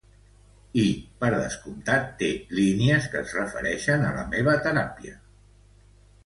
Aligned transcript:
I, 0.83 0.85
per 1.23 1.29
descomptat, 1.33 2.07
té 2.21 2.29
línies 2.61 3.11
que 3.13 3.21
es 3.27 3.35
refereixen 3.41 4.07
a 4.09 4.15
la 4.17 4.25
meva 4.33 4.57
teràpia. 4.69 5.15